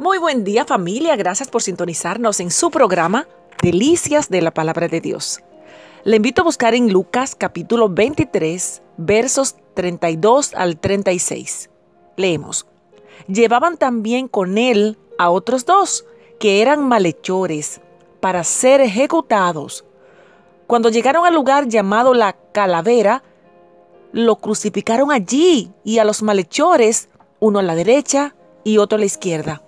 [0.00, 3.26] Muy buen día familia, gracias por sintonizarnos en su programa
[3.60, 5.40] Delicias de la Palabra de Dios.
[6.04, 11.70] Le invito a buscar en Lucas capítulo 23 versos 32 al 36.
[12.14, 12.68] Leemos.
[13.26, 16.06] Llevaban también con él a otros dos
[16.38, 17.80] que eran malhechores
[18.20, 19.84] para ser ejecutados.
[20.68, 23.24] Cuando llegaron al lugar llamado la calavera,
[24.12, 27.08] lo crucificaron allí y a los malhechores,
[27.40, 29.62] uno a la derecha y otro a la izquierda.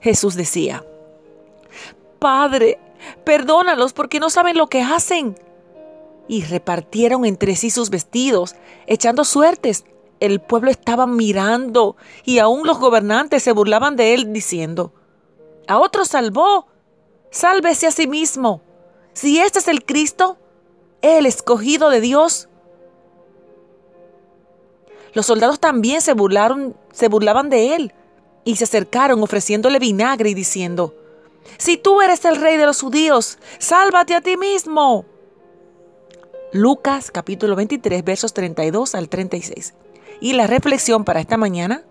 [0.00, 0.84] Jesús decía,
[2.18, 2.78] Padre,
[3.24, 5.38] perdónalos porque no saben lo que hacen.
[6.28, 8.56] Y repartieron entre sí sus vestidos,
[8.86, 9.84] echando suertes.
[10.18, 14.92] El pueblo estaba mirando y aún los gobernantes se burlaban de él diciendo,
[15.68, 16.66] a otro salvó,
[17.30, 18.62] sálvese a sí mismo.
[19.12, 20.38] Si este es el Cristo,
[21.02, 22.48] el escogido de Dios.
[25.12, 27.94] Los soldados también se burlaron, se burlaban de él
[28.46, 30.94] y se acercaron ofreciéndole vinagre y diciendo,
[31.58, 35.04] Si tú eres el rey de los judíos, sálvate a ti mismo.
[36.52, 39.74] Lucas capítulo 23 versos 32 al 36.
[40.20, 41.82] Y la reflexión para esta mañana,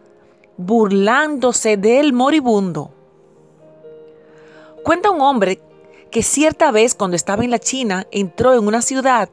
[0.55, 2.89] burlándose del moribundo.
[4.81, 5.59] Cuenta un hombre
[6.09, 9.29] que cierta vez cuando estaba en la China entró en una ciudad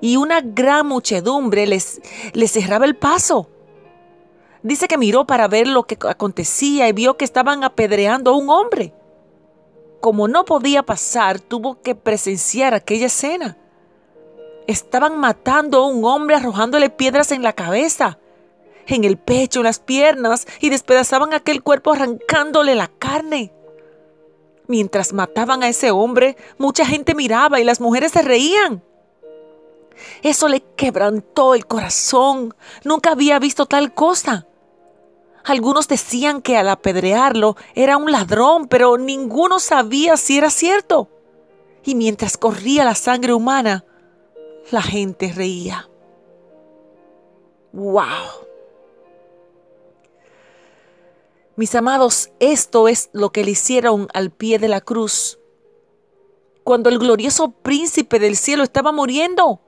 [0.00, 2.00] y una gran muchedumbre les,
[2.32, 3.50] les cerraba el paso.
[4.68, 8.50] Dice que miró para ver lo que acontecía y vio que estaban apedreando a un
[8.50, 8.92] hombre.
[9.98, 13.56] Como no podía pasar, tuvo que presenciar aquella escena.
[14.66, 18.18] Estaban matando a un hombre arrojándole piedras en la cabeza,
[18.86, 23.54] en el pecho, en las piernas y despedazaban aquel cuerpo arrancándole la carne.
[24.66, 28.82] Mientras mataban a ese hombre, mucha gente miraba y las mujeres se reían.
[30.22, 32.54] Eso le quebrantó el corazón.
[32.84, 34.44] Nunca había visto tal cosa.
[35.44, 41.08] Algunos decían que al apedrearlo era un ladrón, pero ninguno sabía si era cierto.
[41.84, 43.84] Y mientras corría la sangre humana,
[44.70, 45.88] la gente reía.
[47.72, 48.48] ¡Wow!
[51.58, 55.40] Mis amados, esto es lo que le hicieron al pie de la cruz,
[56.62, 59.60] cuando el glorioso príncipe del cielo estaba muriendo.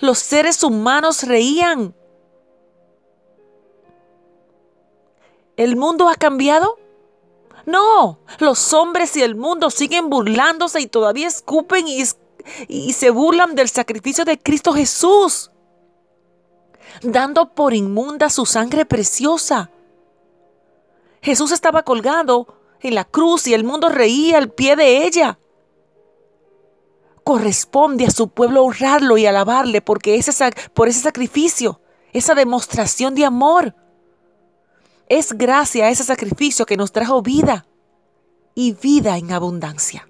[0.00, 1.94] Los seres humanos reían.
[5.56, 6.78] ¿El mundo ha cambiado?
[7.64, 12.04] No, los hombres y el mundo siguen burlándose y todavía escupen y,
[12.92, 15.50] se burlan del sacrificio de Cristo Jesús,
[17.02, 19.70] dando por inmunda su sangre preciosa.
[21.22, 22.46] Jesús estaba colgado
[22.80, 25.38] en la cruz y el mundo reía al pie de ella
[27.26, 30.30] corresponde a su pueblo honrarlo y alabarle porque ese,
[30.72, 31.80] por ese sacrificio,
[32.12, 33.74] esa demostración de amor.
[35.08, 37.64] Es gracia a ese sacrificio que nos trajo vida
[38.56, 40.08] y vida en abundancia.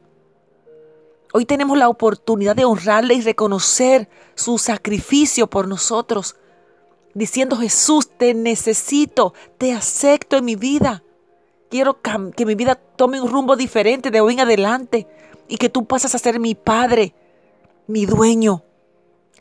[1.34, 6.36] Hoy tenemos la oportunidad de honrarle y reconocer su sacrificio por nosotros,
[7.12, 11.02] diciendo Jesús, te necesito, te acepto en mi vida.
[11.68, 15.06] Quiero que mi vida tome un rumbo diferente de hoy en adelante
[15.46, 17.14] y que tú pasas a ser mi Padre,
[17.86, 18.62] mi dueño,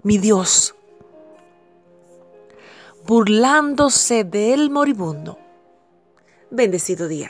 [0.03, 0.75] mi Dios.
[3.05, 5.44] Burlándose del moribundo.
[6.55, 7.27] Bendecido día.